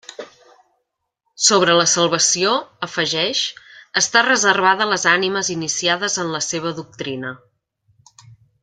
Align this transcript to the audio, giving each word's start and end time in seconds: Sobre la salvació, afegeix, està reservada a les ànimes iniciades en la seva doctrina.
Sobre 1.47 1.75
la 1.79 1.85
salvació, 1.91 2.55
afegeix, 2.87 3.43
està 4.03 4.25
reservada 4.29 4.87
a 4.87 4.89
les 4.95 5.07
ànimes 5.15 5.55
iniciades 5.59 6.21
en 6.25 6.37
la 6.39 6.45
seva 6.51 6.77
doctrina. 6.83 7.37